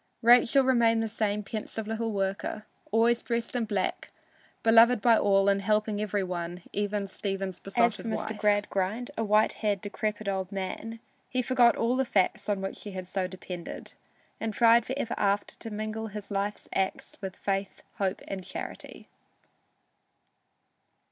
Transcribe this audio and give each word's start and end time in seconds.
Rachel 0.23 0.63
remained 0.63 1.03
the 1.03 1.07
same 1.07 1.43
pensive 1.43 1.85
little 1.87 2.11
worker, 2.11 2.65
always 2.91 3.21
dressed 3.21 3.55
in 3.55 3.65
black, 3.65 4.11
beloved 4.63 4.99
by 4.99 5.15
all 5.15 5.47
and 5.47 5.61
helping 5.61 6.01
every 6.01 6.23
one, 6.23 6.63
even 6.73 7.05
Stephen's 7.05 7.59
besotted 7.59 8.07
wife. 8.09 8.19
As 8.21 8.25
for 8.25 8.33
Mr. 8.33 8.35
Gradgrind, 8.39 9.11
a 9.15 9.23
white 9.23 9.53
haired, 9.53 9.79
decrepit 9.79 10.27
old 10.27 10.51
man, 10.51 10.99
he 11.29 11.43
forgot 11.43 11.75
all 11.75 11.95
the 11.95 12.03
facts 12.03 12.49
on 12.49 12.61
which 12.61 12.81
he 12.81 12.93
had 12.93 13.05
so 13.05 13.27
depended, 13.27 13.93
and 14.39 14.55
tried 14.55 14.85
for 14.87 14.95
ever 14.97 15.13
after 15.17 15.55
to 15.57 15.69
mingle 15.69 16.07
his 16.07 16.31
life's 16.31 16.67
acts 16.73 17.15
with 17.21 17.35
Faith, 17.35 17.83
Hope 17.99 18.23
and 18.27 18.43
Charity. 18.43 19.07